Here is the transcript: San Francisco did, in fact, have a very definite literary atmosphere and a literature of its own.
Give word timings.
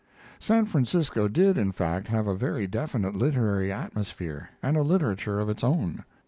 San 0.39 0.65
Francisco 0.65 1.27
did, 1.27 1.59
in 1.59 1.71
fact, 1.71 2.07
have 2.07 2.25
a 2.25 2.33
very 2.33 2.65
definite 2.65 3.13
literary 3.13 3.71
atmosphere 3.71 4.49
and 4.63 4.75
a 4.75 4.81
literature 4.81 5.39
of 5.39 5.47
its 5.47 5.63
own. 5.63 6.03